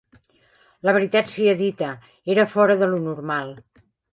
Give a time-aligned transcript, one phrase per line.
[0.87, 1.91] La veritat sia dita,
[2.37, 3.57] era fora de lo normal